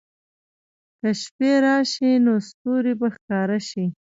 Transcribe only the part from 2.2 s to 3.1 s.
نو ستوري به